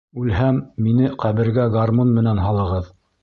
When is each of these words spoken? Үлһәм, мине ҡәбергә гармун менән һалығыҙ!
Үлһәм, 0.19 0.55
мине 0.85 1.11
ҡәбергә 1.25 1.67
гармун 1.77 2.17
менән 2.17 2.45
һалығыҙ! 2.47 2.91